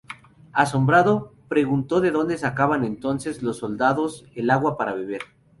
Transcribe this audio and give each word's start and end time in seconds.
Asombrado, 0.53 1.31
preguntó 1.47 2.01
de 2.01 2.09
dónde 2.09 2.39
sacaban 2.39 2.83
entonces 2.83 3.43
los 3.43 3.57
soldados 3.59 4.25
el 4.33 4.49
agua 4.49 4.75
para 4.75 4.95
beber. 4.95 5.21